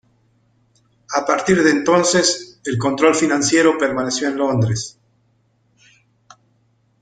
[1.15, 4.97] A partir de entonces, el control financiero permaneció en Londres.